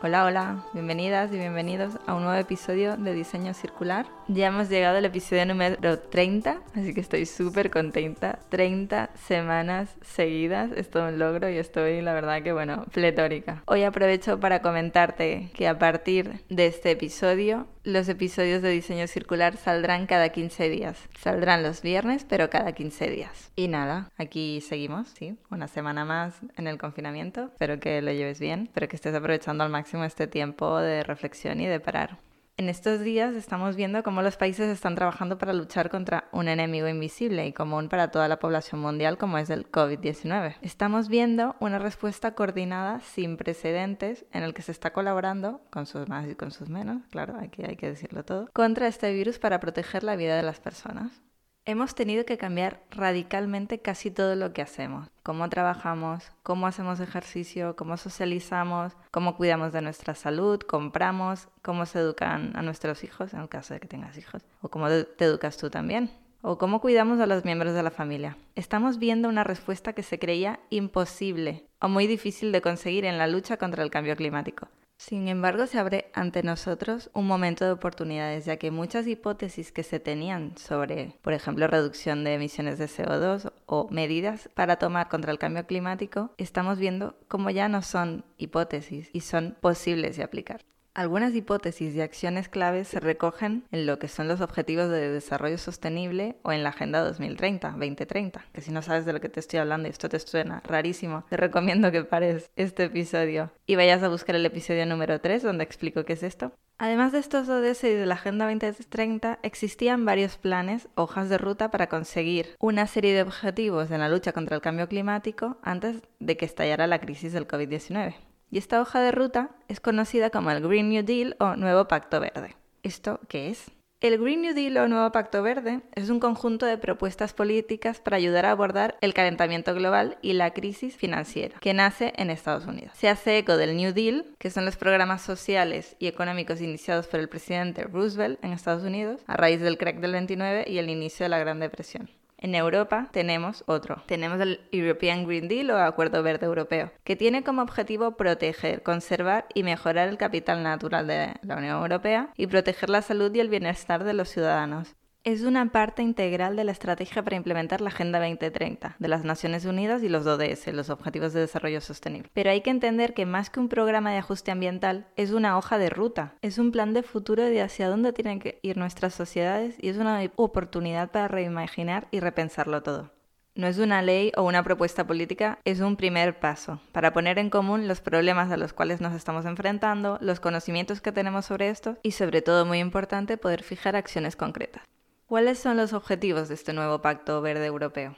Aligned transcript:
Hola, 0.00 0.24
hola, 0.26 0.64
bienvenidas 0.74 1.32
y 1.32 1.38
bienvenidos 1.38 1.98
a 2.06 2.14
un 2.14 2.22
nuevo 2.22 2.38
episodio 2.38 2.96
de 2.96 3.14
Diseño 3.14 3.52
Circular. 3.52 4.06
Ya 4.28 4.46
hemos 4.46 4.68
llegado 4.68 4.96
al 4.96 5.04
episodio 5.04 5.44
número 5.44 5.98
30, 5.98 6.60
así 6.76 6.94
que 6.94 7.00
estoy 7.00 7.26
súper 7.26 7.68
contenta. 7.68 8.38
30 8.48 9.10
semanas 9.16 9.96
seguidas, 10.02 10.70
es 10.76 10.88
todo 10.88 11.08
un 11.08 11.18
logro 11.18 11.50
y 11.50 11.56
estoy, 11.56 12.00
la 12.00 12.14
verdad 12.14 12.44
que, 12.44 12.52
bueno, 12.52 12.84
pletórica. 12.92 13.64
Hoy 13.66 13.82
aprovecho 13.82 14.38
para 14.38 14.62
comentarte 14.62 15.50
que 15.54 15.66
a 15.66 15.80
partir 15.80 16.44
de 16.48 16.68
este 16.68 16.92
episodio 16.92 17.66
los 17.82 18.08
episodios 18.08 18.60
de 18.62 18.68
diseño 18.68 19.06
circular 19.06 19.56
saldrán 19.56 20.06
cada 20.06 20.28
15 20.28 20.68
días. 20.68 21.08
Saldrán 21.18 21.62
los 21.62 21.80
viernes, 21.82 22.24
pero 22.28 22.50
cada 22.50 22.72
15 22.72 23.10
días. 23.10 23.50
Y 23.56 23.66
nada, 23.66 24.10
aquí 24.18 24.60
seguimos, 24.60 25.08
sí, 25.08 25.38
una 25.50 25.66
semana 25.68 26.04
más 26.04 26.34
en 26.56 26.66
el 26.68 26.76
confinamiento. 26.76 27.46
Espero 27.46 27.80
que 27.80 28.02
lo 28.02 28.12
lleves 28.12 28.38
bien, 28.38 28.64
espero 28.64 28.88
que 28.88 28.96
estés 28.96 29.14
aprovechando 29.14 29.64
al 29.64 29.70
máximo 29.70 29.87
este 29.94 30.26
tiempo 30.26 30.78
de 30.78 31.02
reflexión 31.02 31.60
y 31.60 31.66
de 31.66 31.80
parar. 31.80 32.18
En 32.58 32.68
estos 32.68 33.00
días 33.00 33.36
estamos 33.36 33.76
viendo 33.76 34.02
cómo 34.02 34.20
los 34.20 34.36
países 34.36 34.68
están 34.68 34.96
trabajando 34.96 35.38
para 35.38 35.52
luchar 35.52 35.90
contra 35.90 36.28
un 36.32 36.48
enemigo 36.48 36.88
invisible 36.88 37.46
y 37.46 37.52
común 37.52 37.88
para 37.88 38.10
toda 38.10 38.26
la 38.26 38.40
población 38.40 38.80
mundial 38.80 39.16
como 39.16 39.38
es 39.38 39.48
el 39.48 39.70
COVID-19. 39.70 40.56
Estamos 40.60 41.08
viendo 41.08 41.54
una 41.60 41.78
respuesta 41.78 42.34
coordinada 42.34 42.98
sin 42.98 43.36
precedentes 43.36 44.26
en 44.32 44.42
el 44.42 44.54
que 44.54 44.62
se 44.62 44.72
está 44.72 44.92
colaborando, 44.92 45.60
con 45.70 45.86
sus 45.86 46.08
más 46.08 46.28
y 46.28 46.34
con 46.34 46.50
sus 46.50 46.68
menos, 46.68 47.06
claro, 47.12 47.36
aquí 47.40 47.62
hay 47.62 47.76
que 47.76 47.90
decirlo 47.90 48.24
todo, 48.24 48.48
contra 48.52 48.88
este 48.88 49.12
virus 49.12 49.38
para 49.38 49.60
proteger 49.60 50.02
la 50.02 50.16
vida 50.16 50.36
de 50.36 50.42
las 50.42 50.58
personas. 50.58 51.22
Hemos 51.68 51.94
tenido 51.94 52.24
que 52.24 52.38
cambiar 52.38 52.80
radicalmente 52.90 53.78
casi 53.78 54.10
todo 54.10 54.36
lo 54.36 54.54
que 54.54 54.62
hacemos. 54.62 55.10
Cómo 55.22 55.50
trabajamos, 55.50 56.32
cómo 56.42 56.66
hacemos 56.66 56.98
ejercicio, 56.98 57.76
cómo 57.76 57.98
socializamos, 57.98 58.94
cómo 59.10 59.36
cuidamos 59.36 59.74
de 59.74 59.82
nuestra 59.82 60.14
salud, 60.14 60.60
compramos, 60.60 61.48
cómo 61.60 61.84
se 61.84 61.98
educan 61.98 62.56
a 62.56 62.62
nuestros 62.62 63.04
hijos, 63.04 63.34
en 63.34 63.40
el 63.40 63.50
caso 63.50 63.74
de 63.74 63.80
que 63.80 63.86
tengas 63.86 64.16
hijos, 64.16 64.46
o 64.62 64.70
cómo 64.70 64.88
te 64.88 65.26
educas 65.26 65.58
tú 65.58 65.68
también, 65.68 66.10
o 66.40 66.56
cómo 66.56 66.80
cuidamos 66.80 67.20
a 67.20 67.26
los 67.26 67.44
miembros 67.44 67.74
de 67.74 67.82
la 67.82 67.90
familia. 67.90 68.38
Estamos 68.54 68.98
viendo 68.98 69.28
una 69.28 69.44
respuesta 69.44 69.92
que 69.92 70.02
se 70.02 70.18
creía 70.18 70.60
imposible 70.70 71.66
o 71.82 71.88
muy 71.90 72.06
difícil 72.06 72.50
de 72.50 72.62
conseguir 72.62 73.04
en 73.04 73.18
la 73.18 73.26
lucha 73.26 73.58
contra 73.58 73.82
el 73.82 73.90
cambio 73.90 74.16
climático. 74.16 74.68
Sin 74.98 75.28
embargo, 75.28 75.68
se 75.68 75.78
abre 75.78 76.10
ante 76.12 76.42
nosotros 76.42 77.08
un 77.14 77.28
momento 77.28 77.64
de 77.64 77.70
oportunidades, 77.70 78.44
ya 78.46 78.56
que 78.56 78.72
muchas 78.72 79.06
hipótesis 79.06 79.70
que 79.70 79.84
se 79.84 80.00
tenían 80.00 80.58
sobre, 80.58 81.14
por 81.22 81.32
ejemplo, 81.32 81.68
reducción 81.68 82.24
de 82.24 82.34
emisiones 82.34 82.78
de 82.78 82.86
CO2 82.86 83.52
o 83.66 83.88
medidas 83.90 84.50
para 84.54 84.76
tomar 84.76 85.08
contra 85.08 85.30
el 85.30 85.38
cambio 85.38 85.66
climático, 85.66 86.32
estamos 86.36 86.78
viendo 86.78 87.16
cómo 87.28 87.48
ya 87.50 87.68
no 87.68 87.82
son 87.82 88.24
hipótesis 88.38 89.08
y 89.12 89.20
son 89.20 89.56
posibles 89.60 90.16
de 90.16 90.24
aplicar. 90.24 90.64
Algunas 90.98 91.32
hipótesis 91.32 91.94
y 91.94 92.00
acciones 92.00 92.48
claves 92.48 92.88
se 92.88 92.98
recogen 92.98 93.62
en 93.70 93.86
lo 93.86 94.00
que 94.00 94.08
son 94.08 94.26
los 94.26 94.40
Objetivos 94.40 94.90
de 94.90 95.12
Desarrollo 95.12 95.56
Sostenible 95.56 96.34
o 96.42 96.50
en 96.50 96.64
la 96.64 96.70
Agenda 96.70 97.04
2030, 97.04 97.70
2030, 97.70 98.44
que 98.52 98.60
si 98.60 98.72
no 98.72 98.82
sabes 98.82 99.04
de 99.04 99.12
lo 99.12 99.20
que 99.20 99.28
te 99.28 99.38
estoy 99.38 99.60
hablando 99.60 99.86
y 99.86 99.92
esto 99.92 100.08
te 100.08 100.18
suena 100.18 100.60
rarísimo, 100.64 101.24
te 101.30 101.36
recomiendo 101.36 101.92
que 101.92 102.02
pares 102.02 102.50
este 102.56 102.86
episodio 102.86 103.52
y 103.64 103.76
vayas 103.76 104.02
a 104.02 104.08
buscar 104.08 104.34
el 104.34 104.44
episodio 104.44 104.86
número 104.86 105.20
3 105.20 105.44
donde 105.44 105.62
explico 105.62 106.04
qué 106.04 106.14
es 106.14 106.24
esto. 106.24 106.50
Además 106.78 107.12
de 107.12 107.20
estos 107.20 107.48
ODS 107.48 107.84
y 107.84 107.90
de 107.90 108.06
la 108.06 108.14
Agenda 108.14 108.46
2030, 108.46 109.38
existían 109.44 110.04
varios 110.04 110.36
planes, 110.36 110.88
hojas 110.96 111.28
de 111.28 111.38
ruta 111.38 111.70
para 111.70 111.88
conseguir 111.88 112.56
una 112.58 112.88
serie 112.88 113.14
de 113.14 113.22
objetivos 113.22 113.92
en 113.92 114.00
la 114.00 114.08
lucha 114.08 114.32
contra 114.32 114.56
el 114.56 114.62
cambio 114.62 114.88
climático 114.88 115.58
antes 115.62 116.02
de 116.18 116.36
que 116.36 116.44
estallara 116.44 116.88
la 116.88 116.98
crisis 116.98 117.32
del 117.32 117.46
COVID-19 117.46 118.16
y 118.50 118.58
esta 118.58 118.80
hoja 118.80 119.00
de 119.00 119.12
ruta 119.12 119.50
es 119.68 119.80
conocida 119.80 120.30
como 120.30 120.50
el 120.50 120.66
Green 120.66 120.88
New 120.88 121.04
Deal 121.04 121.36
o 121.38 121.56
Nuevo 121.56 121.88
Pacto 121.88 122.20
Verde. 122.20 122.56
¿Esto 122.82 123.20
qué 123.28 123.50
es? 123.50 123.70
El 124.00 124.16
Green 124.18 124.42
New 124.42 124.54
Deal 124.54 124.76
o 124.76 124.86
Nuevo 124.86 125.10
Pacto 125.10 125.42
Verde 125.42 125.80
es 125.96 126.08
un 126.08 126.20
conjunto 126.20 126.66
de 126.66 126.78
propuestas 126.78 127.34
políticas 127.34 128.00
para 128.00 128.16
ayudar 128.16 128.46
a 128.46 128.52
abordar 128.52 128.96
el 129.00 129.12
calentamiento 129.12 129.74
global 129.74 130.18
y 130.22 130.34
la 130.34 130.52
crisis 130.52 130.96
financiera 130.96 131.58
que 131.58 131.74
nace 131.74 132.12
en 132.16 132.30
Estados 132.30 132.66
Unidos. 132.66 132.92
Se 132.94 133.08
hace 133.08 133.38
eco 133.38 133.56
del 133.56 133.76
New 133.76 133.92
Deal, 133.92 134.24
que 134.38 134.50
son 134.50 134.64
los 134.64 134.76
programas 134.76 135.22
sociales 135.22 135.96
y 135.98 136.06
económicos 136.06 136.60
iniciados 136.60 137.08
por 137.08 137.18
el 137.18 137.28
presidente 137.28 137.82
Roosevelt 137.82 138.38
en 138.44 138.52
Estados 138.52 138.84
Unidos 138.84 139.20
a 139.26 139.36
raíz 139.36 139.60
del 139.60 139.78
crack 139.78 139.98
del 139.98 140.12
29 140.12 140.66
y 140.68 140.78
el 140.78 140.90
inicio 140.90 141.24
de 141.24 141.30
la 141.30 141.40
Gran 141.40 141.58
Depresión. 141.58 142.08
En 142.38 142.54
Europa 142.54 143.08
tenemos 143.12 143.64
otro. 143.66 144.02
Tenemos 144.06 144.40
el 144.40 144.60
European 144.70 145.26
Green 145.26 145.48
Deal 145.48 145.70
o 145.70 145.78
Acuerdo 145.78 146.22
Verde 146.22 146.46
Europeo, 146.46 146.92
que 147.04 147.16
tiene 147.16 147.42
como 147.42 147.62
objetivo 147.62 148.16
proteger, 148.16 148.82
conservar 148.82 149.46
y 149.54 149.64
mejorar 149.64 150.08
el 150.08 150.18
capital 150.18 150.62
natural 150.62 151.06
de 151.08 151.34
la 151.42 151.56
Unión 151.56 151.82
Europea 151.82 152.30
y 152.36 152.46
proteger 152.46 152.90
la 152.90 153.02
salud 153.02 153.34
y 153.34 153.40
el 153.40 153.48
bienestar 153.48 154.04
de 154.04 154.14
los 154.14 154.28
ciudadanos 154.28 154.94
es 155.32 155.42
una 155.42 155.70
parte 155.72 156.02
integral 156.02 156.56
de 156.56 156.64
la 156.64 156.72
estrategia 156.72 157.22
para 157.22 157.36
implementar 157.36 157.82
la 157.82 157.90
Agenda 157.90 158.18
2030 158.18 158.96
de 158.98 159.08
las 159.08 159.24
Naciones 159.24 159.66
Unidas 159.66 160.02
y 160.02 160.08
los 160.08 160.26
ODS, 160.26 160.68
los 160.68 160.88
Objetivos 160.88 161.34
de 161.34 161.40
Desarrollo 161.40 161.82
Sostenible. 161.82 162.30
Pero 162.32 162.48
hay 162.48 162.62
que 162.62 162.70
entender 162.70 163.12
que 163.12 163.26
más 163.26 163.50
que 163.50 163.60
un 163.60 163.68
programa 163.68 164.10
de 164.10 164.16
ajuste 164.16 164.52
ambiental, 164.52 165.06
es 165.16 165.32
una 165.32 165.58
hoja 165.58 165.76
de 165.76 165.90
ruta, 165.90 166.34
es 166.40 166.56
un 166.56 166.72
plan 166.72 166.94
de 166.94 167.02
futuro 167.02 167.42
de 167.42 167.60
hacia 167.60 167.90
dónde 167.90 168.14
tienen 168.14 168.40
que 168.40 168.58
ir 168.62 168.78
nuestras 168.78 169.12
sociedades 169.12 169.76
y 169.78 169.90
es 169.90 169.98
una 169.98 170.18
oportunidad 170.36 171.10
para 171.10 171.28
reimaginar 171.28 172.08
y 172.10 172.20
repensarlo 172.20 172.82
todo. 172.82 173.12
No 173.54 173.66
es 173.66 173.76
una 173.76 174.00
ley 174.00 174.32
o 174.34 174.44
una 174.44 174.62
propuesta 174.62 175.06
política, 175.06 175.58
es 175.66 175.80
un 175.80 175.96
primer 175.96 176.40
paso 176.40 176.80
para 176.92 177.12
poner 177.12 177.38
en 177.38 177.50
común 177.50 177.86
los 177.86 178.00
problemas 178.00 178.50
a 178.50 178.56
los 178.56 178.72
cuales 178.72 179.02
nos 179.02 179.12
estamos 179.12 179.44
enfrentando, 179.44 180.16
los 180.22 180.40
conocimientos 180.40 181.02
que 181.02 181.12
tenemos 181.12 181.44
sobre 181.44 181.68
esto 181.68 181.98
y 182.02 182.12
sobre 182.12 182.40
todo 182.40 182.64
muy 182.64 182.78
importante 182.78 183.36
poder 183.36 183.62
fijar 183.62 183.94
acciones 183.94 184.34
concretas. 184.34 184.84
¿Cuáles 185.28 185.58
son 185.58 185.76
los 185.76 185.92
objetivos 185.92 186.48
de 186.48 186.54
este 186.54 186.72
nuevo 186.72 187.02
Pacto 187.02 187.42
Verde 187.42 187.66
Europeo? 187.66 188.16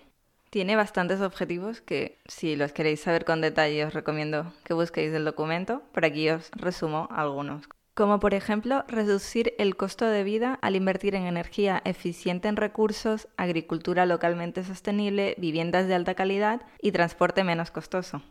Tiene 0.49 0.77
bastantes 0.77 1.21
objetivos 1.21 1.81
que, 1.81 2.21
si 2.27 2.55
los 2.55 2.71
queréis 2.71 3.01
saber 3.01 3.25
con 3.25 3.41
detalle, 3.41 3.85
os 3.85 3.93
recomiendo 3.93 4.53
que 4.63 4.75
busquéis 4.75 5.13
el 5.13 5.25
documento. 5.25 5.83
Por 5.91 6.05
aquí 6.05 6.31
os 6.31 6.53
resumo 6.53 7.09
algunos. 7.11 7.65
Como 7.95 8.21
por 8.21 8.33
ejemplo, 8.33 8.85
reducir 8.87 9.55
el 9.59 9.75
costo 9.75 10.05
de 10.05 10.23
vida 10.23 10.57
al 10.63 10.77
invertir 10.77 11.17
en 11.17 11.27
energía 11.27 11.83
eficiente 11.85 12.47
en 12.47 12.55
recursos, 12.55 13.27
agricultura 13.37 14.07
localmente 14.07 14.63
sostenible, 14.63 15.35
viviendas 15.37 15.89
de 15.89 15.97
alta 15.97 16.15
calidad 16.15 16.63
y 16.81 16.93
transporte 16.93 17.43
menos 17.43 17.73
costoso 17.73 18.23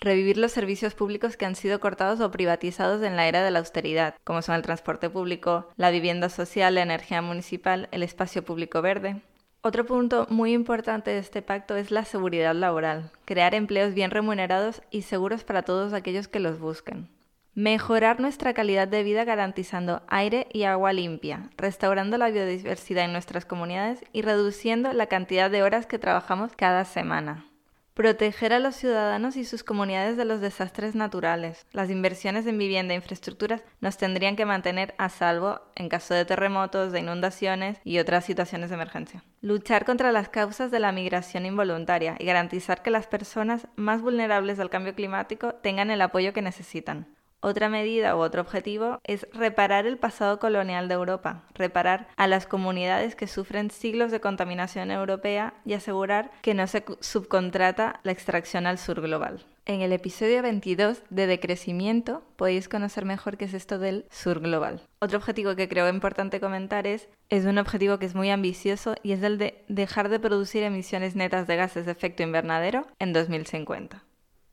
revivir 0.00 0.36
los 0.36 0.52
servicios 0.52 0.94
públicos 0.94 1.36
que 1.36 1.46
han 1.46 1.54
sido 1.54 1.80
cortados 1.80 2.20
o 2.20 2.30
privatizados 2.30 3.02
en 3.02 3.16
la 3.16 3.26
era 3.26 3.42
de 3.42 3.50
la 3.50 3.60
austeridad, 3.60 4.14
como 4.24 4.42
son 4.42 4.54
el 4.54 4.62
transporte 4.62 5.10
público, 5.10 5.68
la 5.76 5.90
vivienda 5.90 6.28
social, 6.28 6.74
la 6.74 6.82
energía 6.82 7.22
municipal, 7.22 7.88
el 7.92 8.02
espacio 8.02 8.44
público 8.44 8.82
verde. 8.82 9.22
Otro 9.66 9.86
punto 9.86 10.26
muy 10.28 10.52
importante 10.52 11.10
de 11.10 11.18
este 11.18 11.40
pacto 11.40 11.74
es 11.76 11.90
la 11.90 12.04
seguridad 12.04 12.54
laboral, 12.54 13.10
crear 13.24 13.54
empleos 13.54 13.94
bien 13.94 14.10
remunerados 14.10 14.82
y 14.90 15.02
seguros 15.02 15.42
para 15.42 15.62
todos 15.62 15.94
aquellos 15.94 16.28
que 16.28 16.38
los 16.38 16.58
busquen. 16.58 17.08
Mejorar 17.54 18.20
nuestra 18.20 18.52
calidad 18.52 18.88
de 18.88 19.04
vida 19.04 19.24
garantizando 19.24 20.02
aire 20.08 20.48
y 20.52 20.64
agua 20.64 20.92
limpia, 20.92 21.48
restaurando 21.56 22.18
la 22.18 22.28
biodiversidad 22.28 23.04
en 23.06 23.12
nuestras 23.12 23.46
comunidades 23.46 24.04
y 24.12 24.22
reduciendo 24.22 24.92
la 24.92 25.06
cantidad 25.06 25.50
de 25.50 25.62
horas 25.62 25.86
que 25.86 26.00
trabajamos 26.00 26.52
cada 26.56 26.84
semana. 26.84 27.46
Proteger 27.94 28.52
a 28.52 28.58
los 28.58 28.74
ciudadanos 28.74 29.36
y 29.36 29.44
sus 29.44 29.62
comunidades 29.62 30.16
de 30.16 30.24
los 30.24 30.40
desastres 30.40 30.96
naturales. 30.96 31.64
Las 31.70 31.90
inversiones 31.90 32.44
en 32.48 32.58
vivienda 32.58 32.92
e 32.92 32.96
infraestructuras 32.96 33.62
nos 33.80 33.98
tendrían 33.98 34.34
que 34.34 34.44
mantener 34.44 34.96
a 34.98 35.08
salvo 35.08 35.60
en 35.76 35.88
caso 35.88 36.12
de 36.12 36.24
terremotos, 36.24 36.90
de 36.90 36.98
inundaciones 36.98 37.78
y 37.84 38.00
otras 38.00 38.24
situaciones 38.24 38.70
de 38.70 38.74
emergencia. 38.74 39.22
Luchar 39.42 39.84
contra 39.84 40.10
las 40.10 40.28
causas 40.28 40.72
de 40.72 40.80
la 40.80 40.90
migración 40.90 41.46
involuntaria 41.46 42.16
y 42.18 42.24
garantizar 42.24 42.82
que 42.82 42.90
las 42.90 43.06
personas 43.06 43.68
más 43.76 44.02
vulnerables 44.02 44.58
al 44.58 44.70
cambio 44.70 44.96
climático 44.96 45.54
tengan 45.54 45.92
el 45.92 46.02
apoyo 46.02 46.32
que 46.32 46.42
necesitan. 46.42 47.06
Otra 47.44 47.68
medida 47.68 48.16
u 48.16 48.20
otro 48.20 48.40
objetivo 48.40 49.00
es 49.04 49.28
reparar 49.34 49.84
el 49.84 49.98
pasado 49.98 50.38
colonial 50.38 50.88
de 50.88 50.94
Europa, 50.94 51.42
reparar 51.52 52.08
a 52.16 52.26
las 52.26 52.46
comunidades 52.46 53.16
que 53.16 53.26
sufren 53.26 53.70
siglos 53.70 54.10
de 54.10 54.22
contaminación 54.22 54.90
europea 54.90 55.52
y 55.66 55.74
asegurar 55.74 56.30
que 56.40 56.54
no 56.54 56.66
se 56.66 56.82
subcontrata 57.00 58.00
la 58.02 58.12
extracción 58.12 58.66
al 58.66 58.78
sur 58.78 59.02
global. 59.02 59.44
En 59.66 59.82
el 59.82 59.92
episodio 59.92 60.40
22 60.40 61.02
de 61.10 61.26
decrecimiento 61.26 62.22
podéis 62.36 62.70
conocer 62.70 63.04
mejor 63.04 63.36
qué 63.36 63.44
es 63.44 63.52
esto 63.52 63.78
del 63.78 64.06
sur 64.10 64.40
global. 64.40 64.80
Otro 65.00 65.18
objetivo 65.18 65.54
que 65.54 65.68
creo 65.68 65.90
importante 65.90 66.40
comentar 66.40 66.86
es, 66.86 67.10
es 67.28 67.44
un 67.44 67.58
objetivo 67.58 67.98
que 67.98 68.06
es 68.06 68.14
muy 68.14 68.30
ambicioso 68.30 68.94
y 69.02 69.12
es 69.12 69.22
el 69.22 69.36
de 69.36 69.62
dejar 69.68 70.08
de 70.08 70.18
producir 70.18 70.62
emisiones 70.62 71.14
netas 71.14 71.46
de 71.46 71.56
gases 71.56 71.84
de 71.84 71.92
efecto 71.92 72.22
invernadero 72.22 72.86
en 72.98 73.12
2050. 73.12 74.02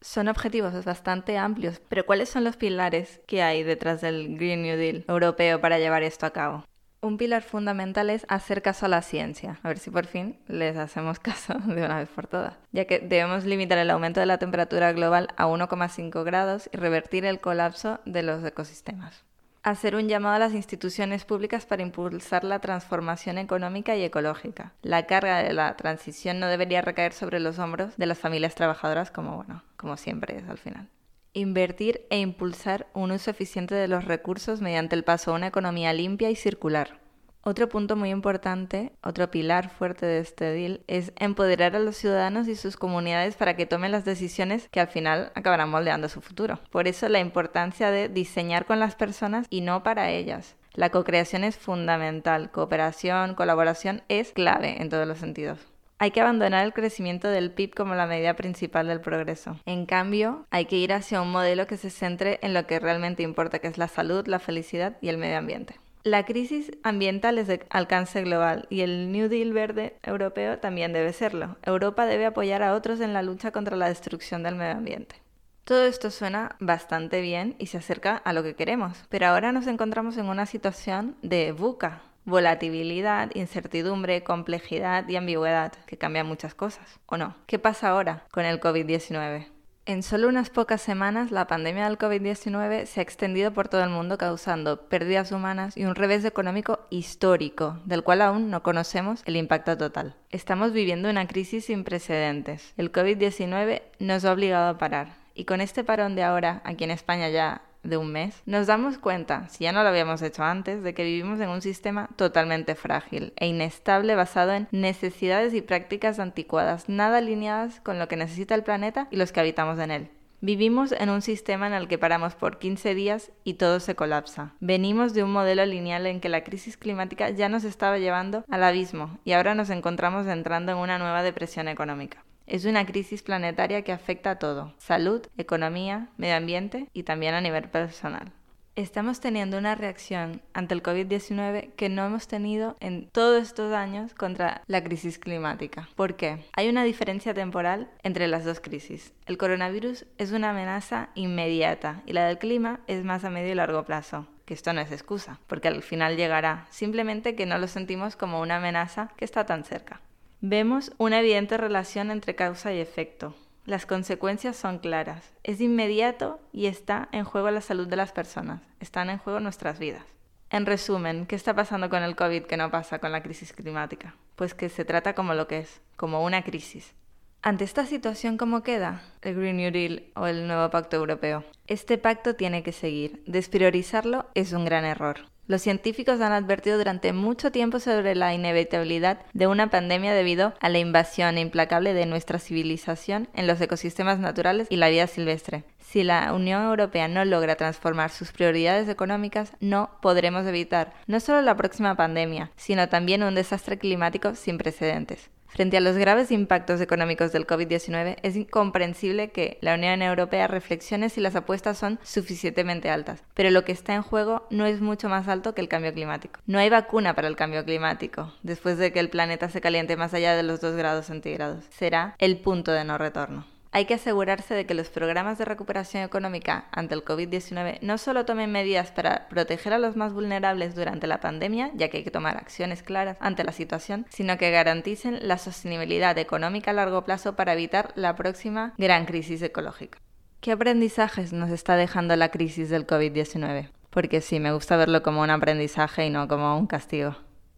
Son 0.02 0.28
objetivos 0.28 0.84
bastante 0.84 1.38
amplios, 1.38 1.80
pero 1.88 2.08
¿cuáles 2.08 2.28
son 2.28 2.44
los 2.44 2.58
pilares 2.58 3.22
que 3.28 3.44
hay 3.44 3.62
detrás 3.62 4.02
del 4.02 4.36
Green 4.36 4.64
New 4.64 4.76
Deal 4.76 5.06
europeo 5.08 5.62
para 5.62 5.78
llevar 5.78 6.02
esto 6.02 6.26
a 6.26 6.32
cabo? 6.32 6.66
Un 7.02 7.18
pilar 7.18 7.44
fundamental 7.44 8.10
es 8.10 8.26
hacer 8.28 8.64
caso 8.64 8.88
a 8.88 8.90
la 8.90 9.04
ciencia. 9.04 9.60
A 9.62 9.68
ver 9.68 9.78
si 9.78 9.92
por 9.92 10.08
fin 10.08 10.40
les 10.48 10.76
hacemos 10.76 11.20
caso 11.22 11.54
de 11.54 11.86
una 11.86 12.00
vez 12.00 12.10
por 12.10 12.26
todas. 12.26 12.56
Ya 12.72 12.86
que 12.86 12.98
debemos 12.98 13.46
limitar 13.46 13.78
el 13.78 13.92
aumento 13.92 14.20
de 14.20 14.26
la 14.26 14.40
temperatura 14.40 14.92
global 14.92 15.28
a 15.38 15.46
1,5 15.46 16.24
grados 16.24 16.68
y 16.74 16.78
revertir 16.78 17.24
el 17.26 17.40
colapso 17.40 18.00
de 18.06 18.24
los 18.24 18.44
ecosistemas 18.44 19.24
hacer 19.64 19.96
un 19.96 20.08
llamado 20.08 20.36
a 20.36 20.40
las 20.40 20.54
instituciones 20.54 21.26
públicas 21.26 21.66
para 21.66 21.84
impulsar 21.84 22.44
la 22.44 22.60
transformación 22.60 23.38
económica 23.38 23.96
y 23.96 24.04
ecológica. 24.04 24.74
La 24.82 25.06
carga 25.06 25.44
de 25.44 25.54
la 25.54 25.76
transición 25.78 26.40
no 26.40 26.48
debería 26.48 26.82
recaer 26.82 27.14
sobre 27.14 27.40
los 27.40 27.60
hombros 27.60 27.96
de 27.98 28.06
las 28.06 28.18
familias 28.18 28.56
trabajadoras 28.56 29.12
como, 29.12 29.36
bueno, 29.38 29.64
como 29.78 29.98
siempre 29.98 30.38
es 30.38 30.50
al 30.50 30.58
final. 30.58 30.90
Invertir 31.34 32.06
e 32.10 32.20
impulsar 32.20 32.88
un 32.94 33.12
uso 33.12 33.32
eficiente 33.32 33.76
de 33.76 33.88
los 33.88 34.06
recursos 34.06 34.62
mediante 34.62 34.96
el 34.96 35.04
paso 35.04 35.32
a 35.32 35.36
una 35.36 35.48
economía 35.48 35.94
limpia 35.94 36.30
y 36.30 36.36
circular. 36.36 37.00
Otro 37.44 37.70
punto 37.70 37.96
muy 37.96 38.12
importante, 38.12 38.92
otro 39.02 39.32
pilar 39.32 39.72
fuerte 39.72 40.06
de 40.06 40.20
este 40.20 40.46
deal, 40.46 40.82
es 40.86 41.12
empoderar 41.18 41.76
a 41.76 41.80
los 41.80 41.98
ciudadanos 41.98 42.48
y 42.48 42.56
sus 42.56 42.78
comunidades 42.78 43.36
para 43.36 43.56
que 43.56 43.66
tomen 43.66 43.92
las 43.92 44.06
decisiones 44.06 44.70
que 44.70 44.80
al 44.80 44.90
final 44.90 45.32
acabarán 45.34 45.70
moldeando 45.70 46.08
su 46.08 46.22
futuro. 46.22 46.60
Por 46.70 46.88
eso 46.88 47.10
la 47.10 47.20
importancia 47.20 47.90
de 47.90 48.10
diseñar 48.10 48.68
con 48.68 48.80
las 48.80 48.94
personas 48.94 49.48
y 49.50 49.62
no 49.62 49.82
para 49.82 50.12
ellas. 50.12 50.56
La 50.74 50.92
co-creación 50.92 51.44
es 51.44 51.58
fundamental, 51.58 52.52
cooperación, 52.52 53.34
colaboración 53.34 54.04
es 54.08 54.34
clave 54.34 54.80
en 54.80 54.90
todos 54.90 55.08
los 55.08 55.18
sentidos. 55.18 55.60
Hay 55.98 56.12
que 56.12 56.22
abandonar 56.22 56.64
el 56.64 56.74
crecimiento 56.74 57.28
del 57.28 57.52
PIB 57.52 57.74
como 57.74 57.96
la 57.96 58.06
medida 58.06 58.36
principal 58.36 58.88
del 58.88 59.02
progreso. 59.02 59.60
En 59.66 59.88
cambio, 59.88 60.46
hay 60.52 60.66
que 60.66 60.78
ir 60.78 60.94
hacia 60.94 61.22
un 61.22 61.32
modelo 61.32 61.66
que 61.66 61.78
se 61.78 61.90
centre 61.90 62.38
en 62.44 62.54
lo 62.54 62.68
que 62.68 62.80
realmente 62.80 63.24
importa, 63.24 63.60
que 63.60 63.68
es 63.68 63.80
la 63.80 63.88
salud, 63.88 64.28
la 64.28 64.40
felicidad 64.40 64.98
y 65.02 65.10
el 65.10 65.18
medio 65.18 65.40
ambiente. 65.40 65.76
La 66.04 66.26
crisis 66.26 66.72
ambiental 66.82 67.38
es 67.38 67.46
de 67.48 67.64
alcance 67.70 68.24
global 68.24 68.66
y 68.72 68.82
el 68.82 69.12
New 69.12 69.30
Deal 69.30 69.54
verde 69.54 69.98
europeo 70.02 70.58
también 70.58 70.94
debe 70.94 71.14
serlo. 71.14 71.58
Europa 71.62 72.08
debe 72.08 72.26
apoyar 72.26 72.64
a 72.64 72.74
otros 72.74 73.02
en 73.02 73.14
la 73.14 73.22
lucha 73.22 73.52
contra 73.52 73.78
la 73.78 73.88
destrucción 73.88 74.42
del 74.42 74.56
medio 74.56 74.78
ambiente. 74.78 75.18
Todo 75.64 75.86
esto 75.86 76.10
suena 76.10 76.56
bastante 76.60 77.22
bien 77.22 77.56
y 77.60 77.68
se 77.68 77.78
acerca 77.78 78.18
a 78.18 78.34
lo 78.34 78.42
que 78.42 78.56
queremos, 78.56 79.06
pero 79.10 79.28
ahora 79.28 79.52
nos 79.52 79.68
encontramos 79.68 80.18
en 80.18 80.26
una 80.26 80.48
situación 80.48 81.16
de 81.22 81.52
buca, 81.52 82.02
volatilidad, 82.26 83.30
incertidumbre, 83.36 84.24
complejidad 84.24 85.08
y 85.08 85.18
ambigüedad, 85.18 85.72
que 85.86 86.00
cambia 86.00 86.24
muchas 86.24 86.56
cosas, 86.56 87.00
¿o 87.06 87.18
no? 87.18 87.36
¿Qué 87.46 87.60
pasa 87.60 87.90
ahora 87.90 88.26
con 88.32 88.46
el 88.46 88.60
COVID-19? 88.60 89.61
En 89.92 90.04
solo 90.04 90.30
unas 90.30 90.50
pocas 90.50 90.82
semanas, 90.82 91.32
la 91.32 91.48
pandemia 91.48 91.84
del 91.84 91.98
COVID-19 91.98 92.86
se 92.86 93.02
ha 93.02 93.04
extendido 93.04 93.52
por 93.52 93.68
todo 93.68 93.84
el 93.84 93.90
mundo 93.90 94.18
causando 94.18 94.88
pérdidas 94.88 95.34
humanas 95.34 95.76
y 95.76 95.84
un 95.84 95.96
revés 95.96 96.24
económico 96.24 96.80
histórico, 96.90 97.78
del 97.84 98.02
cual 98.02 98.22
aún 98.22 98.50
no 98.50 98.64
conocemos 98.64 99.22
el 99.26 99.36
impacto 99.36 99.78
total. 99.78 100.16
Estamos 100.30 100.72
viviendo 100.72 101.10
una 101.10 101.28
crisis 101.28 101.66
sin 101.66 101.84
precedentes. 101.84 102.74
El 102.78 102.94
COVID-19 102.94 103.82
nos 104.00 104.24
ha 104.24 104.32
obligado 104.32 104.70
a 104.70 104.78
parar. 104.78 105.10
Y 105.36 105.44
con 105.44 105.60
este 105.60 105.84
parón 105.84 106.16
de 106.16 106.24
ahora, 106.24 106.62
aquí 106.64 106.86
en 106.86 106.92
España 106.92 107.28
ya 107.28 107.62
de 107.84 107.98
un 107.98 108.12
mes, 108.12 108.42
nos 108.46 108.68
damos 108.68 108.98
cuenta, 108.98 109.48
si 109.50 109.64
ya 109.64 109.72
no 109.72 109.84
lo 109.84 109.90
habíamos 109.90 110.22
hecho 110.22 110.44
antes, 110.44 110.84
de 110.84 110.94
que 110.94 111.04
vivimos 111.04 111.40
en 111.40 111.50
un 111.50 111.62
sistema 111.62 112.10
totalmente 112.16 112.76
frágil 112.76 113.34
e 113.36 113.48
inestable 113.48 114.16
basado 114.16 114.54
en 114.54 114.68
necesidades 114.72 115.54
y 115.54 115.62
prácticas 115.62 116.20
anticuadas, 116.20 116.90
nada 116.90 117.18
alineadas 117.18 117.80
con 117.82 118.00
lo 118.00 118.08
que 118.08 118.18
necesita 118.18 118.56
el 118.56 118.64
planeta 118.64 119.08
y 119.12 119.18
los 119.18 119.32
que 119.32 119.40
habitamos 119.40 119.80
en 119.80 119.92
él. 119.92 120.10
Vivimos 120.44 120.92
en 120.92 121.12
un 121.12 121.22
sistema 121.22 121.68
en 121.68 121.74
el 121.74 121.88
que 121.88 122.00
paramos 122.00 122.34
por 122.34 122.58
15 122.58 122.96
días 122.96 123.32
y 123.44 123.54
todo 123.56 123.80
se 123.80 123.94
colapsa. 123.94 124.56
Venimos 124.60 125.14
de 125.14 125.24
un 125.24 125.32
modelo 125.32 125.64
lineal 125.68 126.08
en 126.08 126.20
que 126.20 126.30
la 126.30 126.44
crisis 126.44 126.78
climática 126.78 127.30
ya 127.30 127.48
nos 127.48 127.64
estaba 127.64 128.00
llevando 128.00 128.44
al 128.50 128.64
abismo 128.64 129.20
y 129.24 129.34
ahora 129.34 129.54
nos 129.54 129.70
encontramos 129.70 130.26
entrando 130.26 130.72
en 130.72 130.80
una 130.80 130.98
nueva 130.98 131.22
depresión 131.22 131.68
económica. 131.68 132.24
Es 132.48 132.66
una 132.66 132.86
crisis 132.86 133.24
planetaria 133.24 133.84
que 133.84 133.92
afecta 133.92 134.32
a 134.32 134.40
todo, 134.40 134.74
salud, 134.78 135.26
economía, 135.38 136.10
medio 136.18 136.36
ambiente 136.36 136.88
y 136.94 137.04
también 137.04 137.34
a 137.34 137.42
nivel 137.42 137.70
personal. 137.70 138.32
Estamos 138.78 139.20
teniendo 139.20 139.58
una 139.58 139.76
reacción 139.76 140.42
ante 140.54 140.74
el 140.74 140.82
COVID-19 140.82 141.74
que 141.76 141.90
no 141.90 142.06
hemos 142.06 142.28
tenido 142.28 142.78
en 142.80 143.10
todos 143.10 143.44
estos 143.44 143.74
años 143.74 144.14
contra 144.14 144.62
la 144.68 144.82
crisis 144.82 145.20
climática. 145.20 145.90
¿Por 145.96 146.16
qué? 146.16 146.46
Hay 146.54 146.70
una 146.70 146.86
diferencia 146.86 147.34
temporal 147.34 147.92
entre 148.02 148.30
las 148.30 148.46
dos 148.46 148.62
crisis. 148.62 149.14
El 149.26 149.38
coronavirus 149.38 150.06
es 150.18 150.32
una 150.32 150.52
amenaza 150.52 151.10
inmediata 151.16 152.02
y 152.06 152.14
la 152.14 152.28
del 152.28 152.38
clima 152.38 152.80
es 152.88 153.04
más 153.04 153.26
a 153.26 153.30
medio 153.30 153.52
y 153.52 153.56
largo 153.56 153.84
plazo 153.84 154.28
que 154.46 154.56
esto 154.56 154.74
no 154.74 154.82
es 154.82 154.92
excusa, 154.92 155.40
porque 155.48 155.70
al 155.70 155.82
final 155.82 156.18
llegará, 156.18 156.68
simplemente 156.72 157.36
que 157.36 157.46
no 157.46 157.58
lo 157.58 157.68
sentimos 157.68 158.18
como 158.18 158.42
una 158.42 158.58
amenaza 158.58 159.10
que 159.16 159.24
está 159.24 159.46
tan 159.46 159.64
cerca. 159.64 160.02
Vemos 160.44 160.92
una 160.98 161.20
evidente 161.20 161.56
relación 161.56 162.10
entre 162.10 162.36
causa 162.36 162.74
y 162.74 162.80
efecto. 162.80 163.36
Las 163.66 163.86
consecuencias 163.86 164.56
son 164.56 164.80
claras. 164.80 165.34
Es 165.44 165.62
inmediato 165.62 166.40
y 166.52 166.66
está 166.66 167.10
en 167.12 167.26
juego 167.26 167.52
la 167.52 167.62
salud 167.62 167.88
de 167.88 167.96
las 167.96 168.12
personas. 168.12 168.64
Están 168.80 169.12
en 169.12 169.20
juego 169.20 169.40
nuestras 169.40 169.78
vidas. 169.78 170.04
En 170.50 170.66
resumen, 170.66 171.28
¿qué 171.28 171.36
está 171.36 171.54
pasando 171.54 171.92
con 171.92 172.02
el 172.02 172.16
COVID 172.16 172.46
que 172.46 172.58
no 172.58 172.72
pasa 172.72 172.98
con 172.98 173.12
la 173.12 173.22
crisis 173.22 173.54
climática? 173.54 174.16
Pues 174.36 174.56
que 174.56 174.70
se 174.70 174.84
trata 174.84 175.14
como 175.14 175.36
lo 175.36 175.48
que 175.48 175.60
es, 175.60 175.80
como 175.96 176.26
una 176.26 176.42
crisis. 176.44 176.96
Ante 177.44 177.64
esta 177.64 177.86
situación, 177.86 178.38
¿cómo 178.38 178.64
queda 178.64 179.04
el 179.22 179.36
Green 179.36 179.58
New 179.58 179.72
Deal 179.72 180.06
o 180.16 180.26
el 180.26 180.48
nuevo 180.48 180.72
Pacto 180.72 180.98
Europeo? 180.98 181.44
Este 181.68 182.00
pacto 182.00 182.36
tiene 182.36 182.64
que 182.64 182.72
seguir. 182.72 183.22
Despriorizarlo 183.28 184.26
es 184.34 184.54
un 184.54 184.66
gran 184.66 184.86
error. 184.86 185.31
Los 185.52 185.64
científicos 185.64 186.22
han 186.22 186.32
advertido 186.32 186.78
durante 186.78 187.12
mucho 187.12 187.52
tiempo 187.52 187.82
sobre 187.82 188.16
la 188.16 188.34
inevitabilidad 188.34 189.18
de 189.34 189.48
una 189.48 189.70
pandemia 189.70 190.14
debido 190.14 190.54
a 190.62 190.70
la 190.70 190.80
invasión 190.80 191.38
implacable 191.38 191.94
de 191.94 192.06
nuestra 192.06 192.40
civilización 192.40 193.28
en 193.34 193.48
los 193.48 193.60
ecosistemas 193.60 194.18
naturales 194.18 194.68
y 194.70 194.78
la 194.78 194.88
vida 194.88 195.08
silvestre. 195.08 195.66
Si 195.78 196.04
la 196.04 196.32
Unión 196.32 196.64
Europea 196.64 197.10
no 197.10 197.26
logra 197.26 197.58
transformar 197.58 198.12
sus 198.12 198.32
prioridades 198.32 198.88
económicas, 198.88 199.52
no 199.60 199.90
podremos 200.02 200.48
evitar 200.48 200.94
no 201.06 201.20
solo 201.20 201.42
la 201.42 201.58
próxima 201.58 201.96
pandemia, 201.96 202.50
sino 202.56 202.88
también 202.88 203.22
un 203.22 203.36
desastre 203.36 203.78
climático 203.78 204.36
sin 204.36 204.58
precedentes. 204.58 205.30
Frente 205.54 205.76
a 205.76 205.82
los 205.82 205.98
graves 205.98 206.32
impactos 206.32 206.80
económicos 206.80 207.34
del 207.34 207.46
COVID-19, 207.46 208.16
es 208.24 208.38
incomprensible 208.38 209.32
que 209.32 209.58
la 209.60 209.76
Unión 209.76 210.02
Europea 210.02 210.48
reflexione 210.48 211.10
si 211.10 211.20
las 211.20 211.36
apuestas 211.36 211.78
son 211.78 212.00
suficientemente 212.04 212.90
altas, 212.90 213.22
pero 213.34 213.50
lo 213.50 213.66
que 213.66 213.74
está 213.74 213.94
en 213.94 214.02
juego 214.02 214.48
no 214.50 214.66
es 214.66 214.80
mucho 214.80 215.10
más 215.10 215.28
alto 215.28 215.54
que 215.54 215.60
el 215.60 215.68
cambio 215.68 215.94
climático. 215.94 216.40
No 216.46 216.58
hay 216.58 216.70
vacuna 216.70 217.16
para 217.16 217.28
el 217.28 217.36
cambio 217.36 217.66
climático, 217.66 218.32
después 218.44 218.78
de 218.78 218.94
que 218.94 219.02
el 219.02 219.10
planeta 219.10 219.50
se 219.50 219.60
caliente 219.60 219.98
más 219.98 220.14
allá 220.14 220.38
de 220.38 220.44
los 220.44 220.62
2 220.62 220.78
grados 220.78 221.08
centígrados. 221.08 221.66
Será 221.70 222.16
el 222.20 222.38
punto 222.38 222.72
de 222.72 222.86
no 222.86 222.98
retorno. 222.98 223.51
Hay 223.74 223.86
que 223.86 223.94
asegurarse 223.94 224.54
de 224.54 224.66
que 224.66 224.74
los 224.74 224.90
programas 224.90 225.38
de 225.38 225.46
recuperación 225.46 226.04
económica 226.04 226.66
ante 226.74 226.94
el 226.94 227.06
COVID-19 227.06 227.80
no 227.82 227.98
solo 227.98 228.26
tomen 228.26 228.52
medidas 228.52 228.92
para 228.92 229.30
proteger 229.30 229.72
a 229.72 229.80
los 229.80 229.96
más 229.96 230.12
vulnerables 230.12 230.76
durante 230.76 231.08
la 231.08 231.22
pandemia, 231.22 231.72
ya 231.76 231.88
que 231.88 231.98
hay 231.98 232.04
que 232.04 232.12
tomar 232.12 232.36
acciones 232.36 232.84
claras 232.84 233.16
ante 233.22 233.46
la 233.46 233.54
situación, 233.54 234.06
sino 234.10 234.38
que 234.38 234.52
garanticen 234.52 235.26
la 235.26 235.38
sostenibilidad 235.38 236.18
económica 236.18 236.72
a 236.72 236.74
largo 236.74 237.06
plazo 237.06 237.38
para 237.38 237.54
evitar 237.54 237.94
la 237.96 238.18
próxima 238.18 238.74
gran 238.78 239.06
crisis 239.06 239.42
ecológica. 239.42 240.00
¿Qué 240.42 240.52
aprendizajes 240.52 241.32
nos 241.32 241.50
está 241.50 241.78
dejando 241.78 242.14
la 242.18 242.30
crisis 242.30 242.70
del 242.70 242.86
COVID-19? 242.86 243.70
Porque 243.90 244.20
sí, 244.20 244.42
me 244.42 244.52
gusta 244.52 244.76
verlo 244.76 245.02
como 245.02 245.22
un 245.22 245.30
aprendizaje 245.30 246.06
y 246.06 246.10
no 246.10 246.28
como 246.28 246.58
un 246.58 246.68
castigo. 246.68 247.16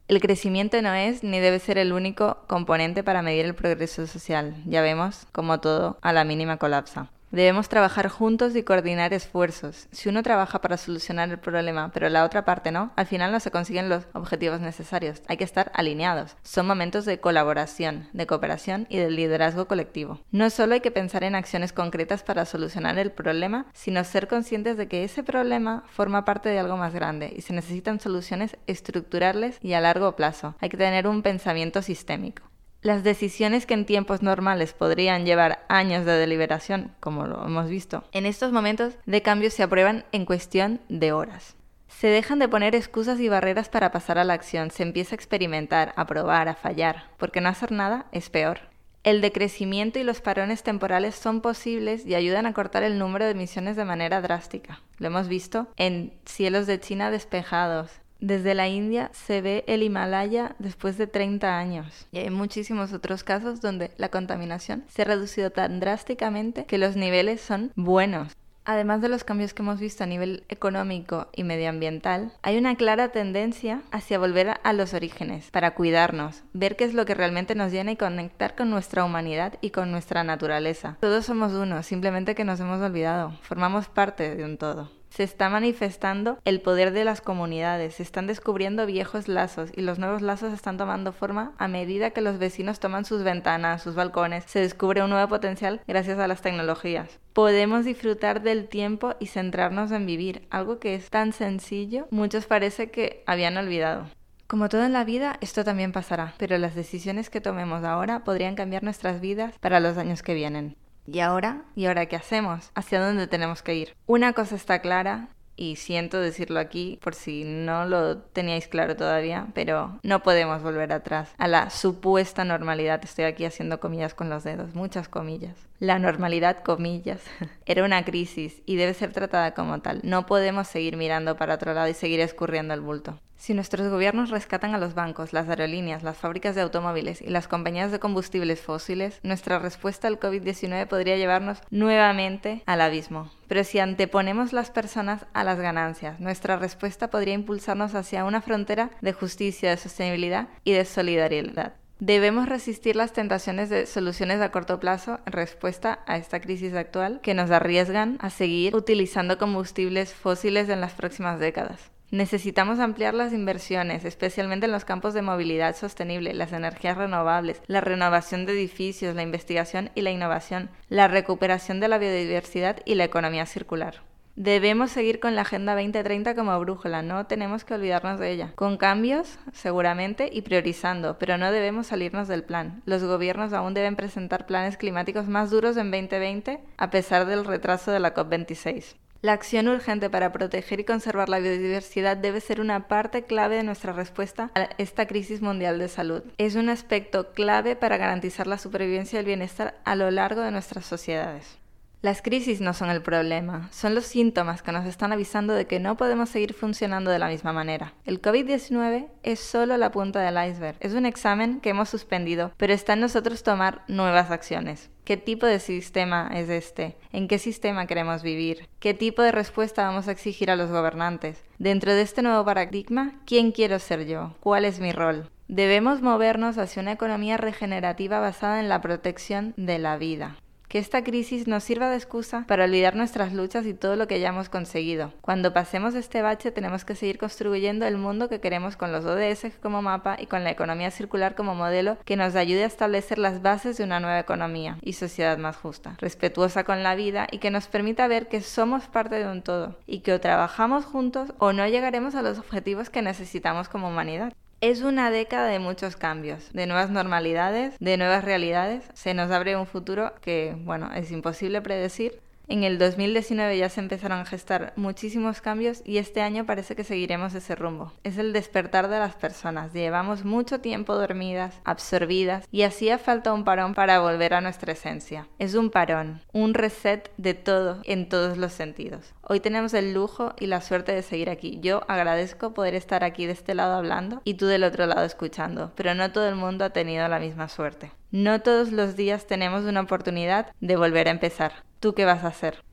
El 0.10 0.20
crecimiento 0.20 0.82
no 0.82 0.94
es 0.94 1.24
ni 1.24 1.40
debe 1.40 1.60
ser 1.60 1.78
el 1.78 1.94
único 1.94 2.38
componente 2.48 3.04
para 3.04 3.22
medir 3.22 3.46
el 3.46 3.56
progreso 3.56 4.06
social. 4.06 4.54
Ya 4.66 4.82
vemos 4.82 5.26
como 5.32 5.62
todo 5.62 5.98
a 6.02 6.12
la 6.12 6.26
mínima 6.26 6.58
colapsa. 6.58 7.10
Debemos 7.34 7.68
trabajar 7.68 8.10
juntos 8.10 8.56
y 8.56 8.62
coordinar 8.62 9.12
esfuerzos. 9.12 9.88
Si 9.92 10.08
uno 10.08 10.22
trabaja 10.22 10.62
para 10.62 10.78
solucionar 10.78 11.32
el 11.32 11.40
problema, 11.40 11.90
pero 11.92 12.08
la 12.10 12.26
otra 12.26 12.46
parte 12.46 12.72
no, 12.72 12.92
al 12.96 13.08
final 13.08 13.32
no 13.32 13.40
se 13.40 13.50
consiguen 13.50 13.90
los 13.90 14.04
objetivos 14.14 14.62
necesarios. 14.62 15.24
Hay 15.28 15.38
que 15.38 15.44
estar 15.44 15.72
alineados. 15.74 16.36
Son 16.44 16.68
momentos 16.68 17.06
de 17.06 17.20
colaboración, 17.20 18.08
de 18.14 18.28
cooperación 18.28 18.86
y 18.88 18.98
de 18.98 19.10
liderazgo 19.10 19.68
colectivo. 19.68 20.20
No 20.30 20.52
solo 20.52 20.76
hay 20.76 20.82
que 20.82 20.92
pensar 20.92 21.24
en 21.24 21.34
acciones 21.34 21.74
concretas 21.74 22.22
para 22.22 22.46
solucionar 22.46 23.00
el 23.00 23.12
problema, 23.12 23.66
sino 23.74 24.04
ser 24.04 24.28
conscientes 24.28 24.78
de 24.78 24.88
que 24.88 25.04
ese 25.04 25.24
problema 25.24 25.86
forma 25.88 26.26
parte 26.26 26.50
de 26.50 26.60
algo 26.60 26.78
más 26.78 26.94
grande 26.94 27.34
y 27.36 27.42
se 27.42 27.54
necesitan 27.54 28.00
soluciones 28.00 28.58
estructurales 28.68 29.58
y 29.60 29.74
a 29.74 29.82
largo 29.82 30.16
plazo. 30.16 30.54
Hay 30.60 30.70
que 30.70 30.78
tener 30.78 31.08
un 31.08 31.24
pensamiento 31.24 31.82
sistémico. 31.82 32.53
Las 32.84 33.02
decisiones 33.02 33.66
que 33.66 33.74
en 33.74 33.86
tiempos 33.86 34.22
normales 34.22 34.74
podrían 34.74 35.26
llevar 35.26 35.64
años 35.70 36.06
de 36.06 36.12
deliberación, 36.12 36.92
como 37.00 37.26
lo 37.26 37.46
hemos 37.46 37.70
visto, 37.70 38.04
en 38.12 38.26
estos 38.26 38.52
momentos 38.52 38.96
de 39.06 39.22
cambio 39.22 39.50
se 39.52 39.64
aprueban 39.64 40.04
en 40.12 40.26
cuestión 40.26 40.82
de 40.90 41.14
horas. 41.14 41.56
Se 41.88 42.08
dejan 42.08 42.40
de 42.40 42.50
poner 42.50 42.76
excusas 42.76 43.22
y 43.22 43.30
barreras 43.30 43.70
para 43.70 43.94
pasar 43.94 44.18
a 44.18 44.26
la 44.26 44.34
acción, 44.34 44.70
se 44.70 44.84
empieza 44.84 45.16
a 45.16 45.16
experimentar, 45.16 45.94
a 45.96 46.06
probar, 46.06 46.50
a 46.50 46.56
fallar, 46.56 47.06
porque 47.18 47.40
no 47.40 47.48
hacer 47.48 47.72
nada 47.72 48.08
es 48.12 48.30
peor. 48.30 48.60
El 49.06 49.22
decrecimiento 49.22 49.98
y 50.00 50.04
los 50.04 50.20
parones 50.20 50.64
temporales 50.64 51.16
son 51.16 51.40
posibles 51.40 52.06
y 52.06 52.16
ayudan 52.16 52.46
a 52.46 52.54
cortar 52.54 52.84
el 52.84 53.00
número 53.00 53.24
de 53.24 53.32
emisiones 53.32 53.78
de 53.78 53.86
manera 53.86 54.20
drástica. 54.20 54.82
Lo 54.98 55.08
hemos 55.08 55.30
visto 55.30 55.68
en 55.78 56.14
cielos 56.26 56.68
de 56.68 56.82
China 56.82 57.12
despejados. 57.12 57.92
Desde 58.24 58.56
la 58.56 58.70
India 58.70 59.10
se 59.12 59.42
ve 59.42 59.66
el 59.68 59.84
Himalaya 59.84 60.56
después 60.58 60.98
de 60.98 61.08
30 61.08 61.58
años. 61.58 62.08
Y 62.14 62.20
hay 62.20 62.30
muchísimos 62.30 62.94
otros 62.94 63.22
casos 63.22 63.60
donde 63.60 63.92
la 63.98 64.08
contaminación 64.08 64.86
se 64.88 65.02
ha 65.02 65.06
reducido 65.06 65.50
tan 65.50 65.82
drásticamente 65.82 66.64
que 66.64 66.78
los 66.78 66.96
niveles 66.96 67.42
son 67.42 67.74
buenos. 67.76 68.32
Además 68.64 69.02
de 69.02 69.10
los 69.10 69.26
cambios 69.26 69.54
que 69.54 69.62
hemos 69.62 69.82
visto 69.82 70.06
a 70.06 70.08
nivel 70.08 70.46
económico 70.48 71.28
y 71.36 71.44
medioambiental, 71.44 72.32
hay 72.44 72.58
una 72.58 72.78
clara 72.78 73.10
tendencia 73.10 73.82
hacia 73.92 74.20
volver 74.20 74.54
a 74.64 74.72
los 74.72 74.94
orígenes, 74.94 75.52
para 75.52 75.76
cuidarnos, 75.76 76.44
ver 76.54 76.78
qué 76.78 76.86
es 76.86 76.94
lo 76.94 77.04
que 77.06 77.16
realmente 77.16 77.56
nos 77.56 77.74
llena 77.74 77.92
y 77.92 77.98
conectar 77.98 78.56
con 78.56 78.70
nuestra 78.70 79.04
humanidad 79.04 79.56
y 79.60 79.72
con 79.72 79.92
nuestra 79.92 80.24
naturaleza. 80.24 80.96
Todos 81.02 81.26
somos 81.26 81.52
uno, 81.52 81.84
simplemente 81.84 82.36
que 82.36 82.46
nos 82.46 82.62
hemos 82.62 82.80
olvidado, 82.80 83.34
formamos 83.42 83.90
parte 83.90 84.34
de 84.34 84.46
un 84.46 84.58
todo 84.58 85.03
se 85.14 85.22
está 85.22 85.48
manifestando 85.48 86.40
el 86.44 86.60
poder 86.60 86.92
de 86.92 87.06
las 87.06 87.22
comunidades, 87.22 87.96
se 87.96 88.04
están 88.04 88.26
descubriendo 88.26 88.88
viejos 88.88 89.28
lazos 89.28 89.70
y 89.76 89.82
los 89.82 90.00
nuevos 90.00 90.24
lazos 90.24 90.52
están 90.52 90.78
tomando 90.78 91.14
forma 91.14 91.54
a 91.60 91.68
medida 91.68 92.10
que 92.10 92.22
los 92.22 92.40
vecinos 92.40 92.80
toman 92.80 93.06
sus 93.06 93.22
ventanas, 93.22 93.84
sus 93.84 93.94
balcones, 93.94 94.44
se 94.48 94.62
descubre 94.62 95.04
un 95.04 95.12
nuevo 95.12 95.28
potencial 95.28 95.82
gracias 95.88 96.18
a 96.18 96.28
las 96.28 96.42
tecnologías. 96.42 97.20
Podemos 97.34 97.86
disfrutar 97.86 98.42
del 98.42 98.68
tiempo 98.68 99.14
y 99.20 99.28
centrarnos 99.28 99.92
en 99.92 100.08
vivir, 100.08 100.48
algo 100.50 100.80
que 100.80 100.96
es 100.96 101.12
tan 101.12 101.32
sencillo, 101.32 102.08
muchos 102.10 102.48
parece 102.48 102.90
que 102.90 103.24
habían 103.28 103.56
olvidado. 103.58 104.08
Como 104.48 104.68
todo 104.68 104.84
en 104.84 104.94
la 104.94 105.04
vida, 105.04 105.38
esto 105.42 105.64
también 105.64 105.92
pasará, 105.92 106.34
pero 106.40 106.58
las 106.58 106.74
decisiones 106.74 107.30
que 107.30 107.40
tomemos 107.40 107.84
ahora 107.84 108.24
podrían 108.24 108.56
cambiar 108.56 108.84
nuestras 108.84 109.22
vidas 109.22 109.54
para 109.60 109.80
los 109.80 109.98
años 109.98 110.24
que 110.24 110.34
vienen. 110.34 110.76
¿Y 111.06 111.20
ahora? 111.20 111.64
¿Y 111.76 111.86
ahora 111.86 112.06
qué 112.06 112.16
hacemos? 112.16 112.72
¿Hacia 112.76 113.06
dónde 113.06 113.28
tenemos 113.28 113.62
que 113.62 113.76
ir? 113.76 113.96
Una 114.06 114.34
cosa 114.34 114.56
está 114.56 114.80
clara, 114.80 115.30
y 115.56 115.76
siento 115.76 116.20
decirlo 116.20 116.60
aquí 116.60 117.00
por 117.02 117.16
si 117.16 117.44
no 117.44 117.86
lo 117.86 118.18
teníais 118.18 118.68
claro 118.68 118.96
todavía, 118.96 119.48
pero 119.54 120.00
no 120.04 120.24
podemos 120.24 120.64
volver 120.64 120.92
atrás 120.92 121.34
a 121.38 121.48
la 121.48 121.70
supuesta 121.70 122.44
normalidad. 122.44 123.02
Estoy 123.04 123.26
aquí 123.26 123.46
haciendo 123.46 123.80
comillas 123.80 124.14
con 124.14 124.30
los 124.30 124.44
dedos, 124.44 124.74
muchas 124.74 125.08
comillas. 125.08 125.56
La 125.80 126.00
normalidad, 126.00 126.64
comillas, 126.64 127.22
era 127.66 127.84
una 127.84 128.04
crisis 128.06 128.62
y 128.66 128.78
debe 128.78 128.94
ser 128.94 129.12
tratada 129.14 129.54
como 129.54 129.82
tal. 129.82 130.00
No 130.04 130.26
podemos 130.26 130.68
seguir 130.68 130.98
mirando 130.98 131.38
para 131.38 131.56
otro 131.56 131.74
lado 131.74 131.88
y 131.88 131.94
seguir 131.94 132.20
escurriendo 132.20 132.74
el 132.74 132.82
bulto. 132.82 133.20
Si 133.44 133.54
nuestros 133.54 133.90
gobiernos 133.90 134.30
rescatan 134.30 134.74
a 134.74 134.78
los 134.78 134.94
bancos, 134.94 135.34
las 135.34 135.50
aerolíneas, 135.50 136.02
las 136.02 136.16
fábricas 136.16 136.56
de 136.56 136.62
automóviles 136.62 137.22
y 137.22 137.28
las 137.28 137.50
compañías 137.50 137.92
de 137.92 138.00
combustibles 138.00 138.62
fósiles, 138.62 139.20
nuestra 139.22 139.60
respuesta 139.60 140.08
al 140.08 140.18
COVID-19 140.18 140.88
podría 140.88 141.18
llevarnos 141.18 141.58
nuevamente 141.70 142.64
al 142.66 142.80
abismo. 142.80 143.30
Pero 143.50 143.66
si 143.66 143.80
anteponemos 143.80 144.54
las 144.54 144.72
personas 144.72 145.26
a 145.34 145.44
las 145.44 145.60
ganancias, 145.60 146.22
nuestra 146.22 146.56
respuesta 146.56 147.10
podría 147.10 147.34
impulsarnos 147.34 147.96
hacia 147.96 148.24
una 148.24 148.40
frontera 148.40 148.92
de 149.02 149.12
justicia, 149.12 149.72
de 149.72 149.76
sostenibilidad 149.76 150.48
y 150.64 150.72
de 150.72 150.86
solidaridad. 150.86 151.74
Debemos 152.00 152.48
resistir 152.48 152.96
las 152.96 153.12
tentaciones 153.12 153.70
de 153.70 153.88
soluciones 153.88 154.40
a 154.40 154.52
corto 154.52 154.80
plazo 154.80 155.20
en 155.26 155.34
respuesta 155.34 156.00
a 156.08 156.16
esta 156.16 156.40
crisis 156.40 156.76
actual 156.76 157.20
que 157.22 157.34
nos 157.34 157.52
arriesgan 157.52 158.18
a 158.22 158.30
seguir 158.30 158.74
utilizando 158.74 159.38
combustibles 159.38 160.14
fósiles 160.14 160.70
en 160.70 160.80
las 160.80 160.94
próximas 160.94 161.42
décadas. 161.42 161.93
Necesitamos 162.14 162.78
ampliar 162.78 163.16
las 163.16 163.34
inversiones, 163.34 164.06
especialmente 164.06 164.68
en 164.68 164.72
los 164.72 164.86
campos 164.86 165.16
de 165.16 165.24
movilidad 165.24 165.76
sostenible, 165.76 166.36
las 166.36 166.54
energías 166.54 166.96
renovables, 166.96 167.60
la 167.66 167.82
renovación 167.82 168.46
de 168.46 168.54
edificios, 168.54 169.16
la 169.16 169.24
investigación 169.24 169.90
y 169.96 170.02
la 170.02 170.12
innovación, 170.12 170.70
la 170.90 171.08
recuperación 171.08 171.80
de 171.80 171.88
la 171.88 171.98
biodiversidad 171.98 172.82
y 172.86 172.94
la 172.94 173.06
economía 173.06 173.48
circular. 173.48 174.04
Debemos 174.36 174.92
seguir 174.92 175.20
con 175.20 175.34
la 175.34 175.42
Agenda 175.42 175.74
2030 175.74 176.36
como 176.36 176.60
brújula, 176.60 177.02
no 177.02 177.26
tenemos 177.26 177.66
que 177.66 177.74
olvidarnos 177.74 178.20
de 178.20 178.30
ella. 178.30 178.52
Con 178.54 178.78
cambios, 178.78 179.40
seguramente, 179.52 180.30
y 180.32 180.44
priorizando, 180.44 181.18
pero 181.18 181.40
no 181.40 181.52
debemos 181.52 181.88
salirnos 181.88 182.28
del 182.28 182.44
plan. 182.44 182.84
Los 182.86 183.04
gobiernos 183.04 183.54
aún 183.54 183.74
deben 183.74 183.96
presentar 183.96 184.46
planes 184.46 184.78
climáticos 184.78 185.28
más 185.28 185.50
duros 185.50 185.78
en 185.78 185.90
2020, 185.90 186.60
a 186.78 186.90
pesar 186.92 187.26
del 187.26 187.44
retraso 187.44 187.92
de 187.92 188.00
la 188.00 188.14
COP26. 188.14 188.98
La 189.24 189.32
acción 189.32 189.70
urgente 189.70 190.10
para 190.10 190.34
proteger 190.34 190.82
y 190.82 190.84
conservar 190.84 191.30
la 191.30 191.40
biodiversidad 191.40 192.18
debe 192.18 192.42
ser 192.42 192.60
una 192.60 192.90
parte 192.90 193.24
clave 193.24 193.56
de 193.56 193.64
nuestra 193.64 193.94
respuesta 193.94 194.52
a 194.54 194.68
esta 194.78 195.08
crisis 195.08 195.42
mundial 195.42 195.80
de 195.80 195.88
salud. 195.88 196.24
Es 196.38 196.56
un 196.56 196.68
aspecto 196.68 197.32
clave 197.32 197.78
para 197.78 197.96
garantizar 197.96 198.48
la 198.48 198.58
supervivencia 198.58 199.16
y 199.16 199.20
el 199.22 199.26
bienestar 199.26 199.80
a 199.86 199.96
lo 199.96 200.12
largo 200.12 200.42
de 200.42 200.52
nuestras 200.52 200.86
sociedades. 200.86 201.63
Las 202.04 202.22
crisis 202.22 202.60
no 202.60 202.74
son 202.74 202.90
el 202.90 203.02
problema, 203.02 203.70
son 203.72 203.96
los 203.96 204.04
síntomas 204.04 204.62
que 204.62 204.74
nos 204.74 204.86
están 204.86 205.14
avisando 205.14 205.54
de 205.54 205.68
que 205.68 205.80
no 205.80 205.96
podemos 205.96 206.28
seguir 206.28 206.54
funcionando 206.54 207.10
de 207.10 207.18
la 207.18 207.30
misma 207.30 207.54
manera. 207.54 207.94
El 208.04 208.22
COVID-19 208.22 209.08
es 209.24 209.40
solo 209.40 209.78
la 209.78 209.90
punta 209.90 210.20
del 210.20 210.36
iceberg, 210.50 210.76
es 210.82 210.96
un 210.96 211.06
examen 211.06 211.62
que 211.62 211.70
hemos 211.70 211.88
suspendido, 211.88 212.52
pero 212.58 212.74
está 212.74 212.92
en 212.92 213.00
nosotros 213.00 213.42
tomar 213.44 213.86
nuevas 213.88 214.32
acciones. 214.32 214.90
¿Qué 215.06 215.16
tipo 215.16 215.46
de 215.46 215.60
sistema 215.60 216.30
es 216.34 216.50
este? 216.50 216.98
¿En 217.14 217.30
qué 217.30 217.40
sistema 217.40 217.88
queremos 217.88 218.22
vivir? 218.22 218.68
¿Qué 218.82 218.94
tipo 218.94 219.22
de 219.22 219.32
respuesta 219.32 219.86
vamos 219.86 220.10
a 220.10 220.12
exigir 220.12 220.52
a 220.52 220.58
los 220.58 220.72
gobernantes? 220.72 221.42
Dentro 221.58 221.94
de 221.94 222.02
este 222.02 222.22
nuevo 222.22 222.44
paradigma, 222.44 223.14
¿quién 223.26 223.54
quiero 223.54 223.80
ser 223.80 224.06
yo? 224.06 224.36
¿Cuál 224.42 224.66
es 224.66 224.82
mi 224.82 224.92
rol? 224.92 225.30
Debemos 225.48 226.02
movernos 226.02 226.58
hacia 226.58 226.82
una 226.82 226.92
economía 226.92 227.38
regenerativa 227.38 228.20
basada 228.20 228.60
en 228.60 228.68
la 228.68 228.82
protección 228.82 229.54
de 229.56 229.80
la 229.80 229.96
vida 229.96 230.36
que 230.74 230.80
esta 230.80 231.04
crisis 231.04 231.48
nos 231.48 231.64
sirva 231.64 231.92
de 231.92 231.98
excusa 231.98 232.46
para 232.48 232.64
olvidar 232.64 232.96
nuestras 232.96 233.32
luchas 233.32 233.68
y 233.68 233.76
todo 233.76 233.96
lo 233.96 234.08
que 234.08 234.16
hayamos 234.16 234.50
conseguido. 234.50 235.14
Cuando 235.22 235.54
pasemos 235.54 235.94
este 235.94 236.24
bache 236.24 236.50
tenemos 236.50 236.84
que 236.84 236.96
seguir 236.96 237.20
construyendo 237.20 237.86
el 237.86 238.00
mundo 238.00 238.28
que 238.28 238.40
queremos 238.40 238.76
con 238.76 238.92
los 238.92 239.06
ODS 239.06 239.52
como 239.62 239.84
mapa 239.84 240.18
y 240.20 240.26
con 240.26 240.44
la 240.44 240.50
economía 240.50 240.90
circular 240.90 241.36
como 241.36 241.54
modelo 241.54 242.00
que 242.06 242.16
nos 242.16 242.36
ayude 242.36 242.64
a 242.64 242.66
establecer 242.66 243.20
las 243.20 243.44
bases 243.44 243.78
de 243.78 243.84
una 243.84 244.00
nueva 244.00 244.18
economía 244.18 244.80
y 244.82 244.94
sociedad 244.94 245.38
más 245.38 245.58
justa, 245.58 245.96
respetuosa 246.00 246.64
con 246.64 246.82
la 246.82 246.96
vida 246.96 247.28
y 247.30 247.38
que 247.38 247.52
nos 247.52 247.68
permita 247.68 248.08
ver 248.08 248.28
que 248.28 248.42
somos 248.42 248.86
parte 248.86 249.20
de 249.20 249.28
un 249.28 249.44
todo 249.44 249.78
y 249.86 250.00
que 250.00 250.14
o 250.14 250.20
trabajamos 250.20 250.86
juntos 250.86 251.36
o 251.38 251.54
no 251.54 251.68
llegaremos 251.68 252.16
a 252.16 252.24
los 252.24 252.40
objetivos 252.40 252.90
que 252.90 253.04
necesitamos 253.04 253.70
como 253.70 253.90
humanidad. 253.90 254.34
Es 254.64 254.82
una 254.82 255.12
década 255.12 255.50
de 255.50 255.60
muchos 255.60 255.98
cambios, 255.98 256.50
de 256.54 256.68
nuevas 256.68 256.90
normalidades, 256.90 257.76
de 257.82 257.98
nuevas 257.98 258.24
realidades. 258.24 258.86
Se 258.94 259.14
nos 259.14 259.30
abre 259.30 259.58
un 259.58 259.66
futuro 259.66 260.14
que, 260.22 260.56
bueno, 260.58 260.90
es 260.96 261.12
imposible 261.12 261.62
predecir, 261.62 262.22
en 262.48 262.64
el 262.64 262.78
2019 262.78 263.58
ya 263.58 263.70
se 263.70 263.80
empezaron 263.80 264.20
a 264.20 264.26
gestar 264.26 264.74
muchísimos 264.76 265.42
cambios 265.42 265.82
y 265.86 265.98
este 265.98 266.22
año 266.22 266.46
parece 266.46 266.76
que 266.76 266.84
seguiremos 266.84 267.34
ese 267.34 267.56
rumbo. 267.56 267.94
Es 268.04 268.18
el 268.18 268.34
despertar 268.34 268.90
de 268.90 269.00
las 269.00 269.16
personas. 269.16 269.74
Llevamos 269.74 270.26
mucho 270.26 270.60
tiempo 270.60 270.96
dormidas, 270.96 271.60
absorbidas 271.64 272.46
y 272.52 272.64
hacía 272.64 272.98
falta 272.98 273.34
un 273.34 273.44
parón 273.44 273.74
para 273.74 274.00
volver 274.02 274.34
a 274.34 274.42
nuestra 274.42 274.74
esencia. 274.74 275.28
Es 275.40 275.56
un 275.56 275.70
parón, 275.70 276.22
un 276.34 276.54
reset 276.54 277.12
de 277.18 277.34
todo 277.34 277.82
en 277.86 278.10
todos 278.10 278.38
los 278.38 278.52
sentidos. 278.52 279.14
Hoy 279.22 279.40
tenemos 279.40 279.74
el 279.74 279.94
lujo 279.94 280.34
y 280.38 280.48
la 280.48 280.62
suerte 280.62 280.92
de 280.94 281.02
seguir 281.02 281.30
aquí. 281.30 281.60
Yo 281.62 281.82
agradezco 281.88 282.54
poder 282.54 282.76
estar 282.76 283.04
aquí 283.06 283.26
de 283.26 283.32
este 283.32 283.56
lado 283.56 283.76
hablando 283.76 284.22
y 284.26 284.34
tú 284.34 284.48
del 284.48 284.66
otro 284.66 284.86
lado 284.86 285.06
escuchando, 285.06 285.72
pero 285.76 285.96
no 285.96 286.12
todo 286.12 286.28
el 286.28 286.36
mundo 286.36 286.66
ha 286.66 286.72
tenido 286.72 287.08
la 287.08 287.20
misma 287.20 287.48
suerte. 287.48 287.92
No 288.12 288.42
todos 288.42 288.72
los 288.72 288.96
días 288.96 289.26
tenemos 289.26 289.64
una 289.64 289.82
oportunidad 289.82 290.52
de 290.60 290.76
volver 290.76 291.08
a 291.08 291.12
empezar. 291.12 291.54
¿Tú 291.84 291.94
qué 291.94 292.06
vas 292.06 292.24
a 292.24 292.30
hacer? 292.30 292.64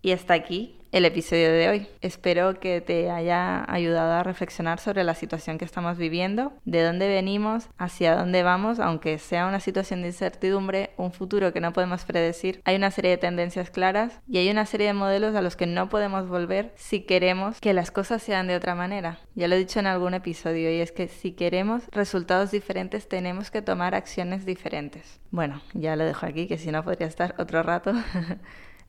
Y 0.00 0.12
hasta 0.12 0.32
aquí 0.32 0.78
el 0.94 1.06
episodio 1.06 1.52
de 1.52 1.68
hoy. 1.68 1.86
Espero 2.02 2.60
que 2.60 2.80
te 2.80 3.10
haya 3.10 3.64
ayudado 3.68 4.12
a 4.12 4.22
reflexionar 4.22 4.78
sobre 4.78 5.02
la 5.02 5.16
situación 5.16 5.58
que 5.58 5.64
estamos 5.64 5.98
viviendo, 5.98 6.52
de 6.64 6.84
dónde 6.84 7.08
venimos, 7.08 7.68
hacia 7.78 8.14
dónde 8.14 8.44
vamos, 8.44 8.78
aunque 8.78 9.18
sea 9.18 9.48
una 9.48 9.58
situación 9.58 10.02
de 10.02 10.08
incertidumbre, 10.08 10.90
un 10.96 11.10
futuro 11.10 11.52
que 11.52 11.60
no 11.60 11.72
podemos 11.72 12.04
predecir. 12.04 12.60
Hay 12.64 12.76
una 12.76 12.92
serie 12.92 13.10
de 13.10 13.16
tendencias 13.16 13.70
claras 13.70 14.20
y 14.28 14.38
hay 14.38 14.48
una 14.48 14.66
serie 14.66 14.86
de 14.86 14.92
modelos 14.92 15.34
a 15.34 15.42
los 15.42 15.56
que 15.56 15.66
no 15.66 15.88
podemos 15.88 16.28
volver 16.28 16.72
si 16.76 17.00
queremos 17.00 17.60
que 17.60 17.74
las 17.74 17.90
cosas 17.90 18.22
sean 18.22 18.46
de 18.46 18.54
otra 18.54 18.76
manera. 18.76 19.18
Ya 19.34 19.48
lo 19.48 19.56
he 19.56 19.58
dicho 19.58 19.80
en 19.80 19.88
algún 19.88 20.14
episodio 20.14 20.70
y 20.70 20.80
es 20.80 20.92
que 20.92 21.08
si 21.08 21.32
queremos 21.32 21.82
resultados 21.90 22.52
diferentes 22.52 23.08
tenemos 23.08 23.50
que 23.50 23.62
tomar 23.62 23.96
acciones 23.96 24.46
diferentes. 24.46 25.18
Bueno, 25.32 25.60
ya 25.72 25.96
lo 25.96 26.04
dejo 26.04 26.24
aquí, 26.24 26.46
que 26.46 26.56
si 26.56 26.70
no 26.70 26.84
podría 26.84 27.08
estar 27.08 27.34
otro 27.38 27.64
rato. 27.64 27.94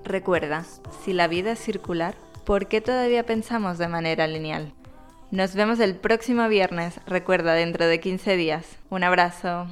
Recuerda, 0.03 0.65
si 1.05 1.13
la 1.13 1.27
vida 1.27 1.51
es 1.51 1.59
circular, 1.59 2.15
¿por 2.43 2.67
qué 2.67 2.81
todavía 2.81 3.23
pensamos 3.23 3.77
de 3.77 3.87
manera 3.87 4.25
lineal? 4.25 4.73
Nos 5.29 5.53
vemos 5.53 5.79
el 5.79 5.95
próximo 5.95 6.47
viernes, 6.49 6.99
recuerda, 7.05 7.53
dentro 7.53 7.85
de 7.85 7.99
15 7.99 8.35
días. 8.35 8.65
Un 8.89 9.03
abrazo. 9.03 9.67